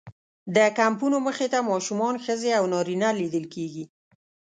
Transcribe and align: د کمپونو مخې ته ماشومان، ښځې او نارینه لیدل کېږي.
د 0.55 0.57
کمپونو 0.79 1.17
مخې 1.27 1.47
ته 1.53 1.59
ماشومان، 1.71 2.15
ښځې 2.25 2.49
او 2.59 2.63
نارینه 2.73 3.09
لیدل 3.19 3.45
کېږي. 3.53 3.85